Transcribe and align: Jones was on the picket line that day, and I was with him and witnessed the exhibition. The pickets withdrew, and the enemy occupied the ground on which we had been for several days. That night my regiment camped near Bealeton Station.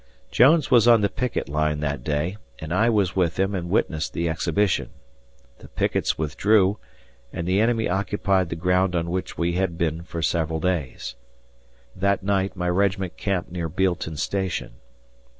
Jones 0.31 0.71
was 0.71 0.87
on 0.87 1.01
the 1.01 1.09
picket 1.09 1.47
line 1.47 1.79
that 1.81 2.03
day, 2.03 2.37
and 2.57 2.73
I 2.73 2.89
was 2.89 3.15
with 3.15 3.39
him 3.39 3.53
and 3.53 3.69
witnessed 3.69 4.13
the 4.13 4.29
exhibition. 4.29 4.89
The 5.59 5.67
pickets 5.67 6.17
withdrew, 6.17 6.79
and 7.31 7.47
the 7.47 7.59
enemy 7.61 7.87
occupied 7.87 8.49
the 8.49 8.55
ground 8.55 8.95
on 8.95 9.11
which 9.11 9.37
we 9.37 9.51
had 9.53 9.77
been 9.77 10.01
for 10.01 10.23
several 10.23 10.59
days. 10.59 11.13
That 11.95 12.23
night 12.23 12.55
my 12.55 12.67
regiment 12.67 13.15
camped 13.15 13.51
near 13.51 13.69
Bealeton 13.69 14.17
Station. 14.17 14.71